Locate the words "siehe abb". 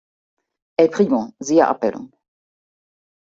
1.39-1.85